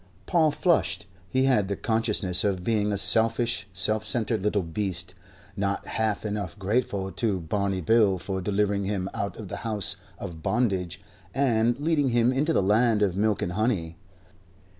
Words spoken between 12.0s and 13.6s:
him into the Land of Milk and